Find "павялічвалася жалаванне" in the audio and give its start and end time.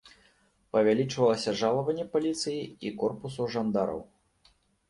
0.75-2.05